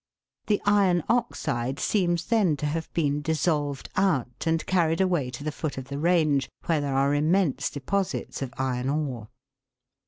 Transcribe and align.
The 0.47 0.59
iron 0.65 1.03
oxide 1.09 1.79
seems 1.79 2.25
then 2.25 2.57
to 2.57 2.65
have 2.65 2.91
been 2.91 3.21
dissolved 3.21 3.87
out 3.95 4.47
and 4.47 4.65
carried 4.65 4.99
away 4.99 5.29
to 5.29 5.43
the 5.43 5.51
foot 5.51 5.77
of 5.77 5.89
the 5.89 5.99
range, 5.99 6.49
where 6.65 6.81
there 6.81 6.95
are 6.95 7.13
immense 7.13 7.69
deposits 7.69 8.41
of 8.41 8.51
iron 8.57 8.89
ore. 8.89 9.27